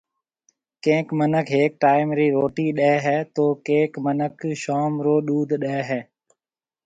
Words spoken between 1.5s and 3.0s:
هيڪ ٽائيم رِي روٽي ڏيَ